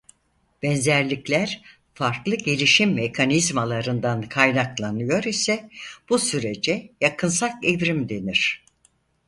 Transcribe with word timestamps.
Benzerlikler 0.61 1.61
farklı 1.93 2.35
gelişim 2.35 2.93
mekanizmalarından 2.93 4.21
kaynaklanıyor 4.21 5.23
ise 5.23 5.69
bu 6.09 6.19
sürece 6.19 6.91
yakınsak 7.01 7.63
evrim 7.63 8.09
denir. 8.09 8.65